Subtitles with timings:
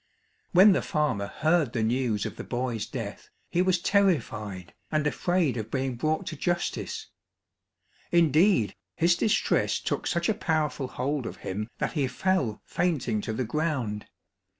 [0.51, 5.57] When the farmer heard the news of the boy's death he was terrified, and afraid
[5.57, 7.11] of being brought to justice
[8.11, 13.31] indeed, his distress took such a powerful hold of him that he fell fainting to
[13.31, 14.07] the ground.